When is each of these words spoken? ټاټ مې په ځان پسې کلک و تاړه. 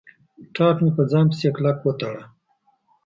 ټاټ 0.55 0.77
مې 0.83 0.91
په 0.97 1.03
ځان 1.11 1.25
پسې 1.31 1.47
کلک 1.55 1.77
و 1.83 1.91
تاړه. 1.99 2.23